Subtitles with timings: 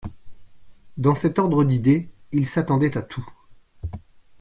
[0.97, 3.29] Dans cet ordre d’idées, ils s’attendaient à tout.